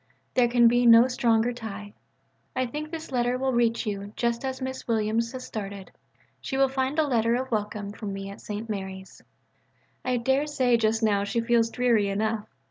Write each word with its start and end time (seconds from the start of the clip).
There 0.33 0.47
can 0.47 0.67
be 0.67 0.87
no 0.87 1.07
stronger 1.07 1.53
tie. 1.53 1.93
I 2.55 2.65
think 2.65 2.89
this 2.89 3.11
letter 3.11 3.37
will 3.37 3.53
reach 3.53 3.85
you 3.85 4.13
just 4.15 4.43
as 4.43 4.59
Miss 4.59 4.87
Williams 4.87 5.31
has 5.33 5.45
started. 5.45 5.91
She 6.39 6.57
will 6.57 6.69
find 6.69 6.97
a 6.97 7.05
letter 7.05 7.35
of 7.35 7.51
welcome 7.51 7.91
from 7.91 8.11
me 8.11 8.31
at 8.31 8.41
St. 8.41 8.67
Mary's. 8.67 9.21
I 10.03 10.17
daresay 10.17 10.77
just 10.77 11.03
now 11.03 11.23
she 11.23 11.39
feels 11.39 11.69
dreary 11.69 12.07
enough. 12.09 12.47